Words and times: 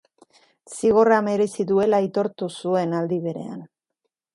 Zigorra 0.77 1.19
merezi 1.29 1.67
duela 1.73 2.03
aitortu 2.05 2.51
zuen 2.59 3.01
aldi 3.03 3.25
berean. 3.31 3.67